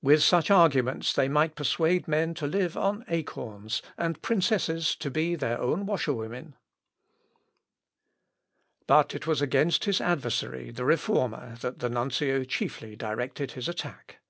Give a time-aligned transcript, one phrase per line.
[0.00, 5.34] With such arguments they might persuade men to live on acorns, and princesses to be
[5.34, 6.54] their own washerwomen."
[7.32, 7.64] [Sidenote:
[8.88, 13.50] ALEANDER'S ADDRESS.] But it was against his adversary, the Reformer, that the nuncio chiefly directed
[13.52, 14.20] his attack.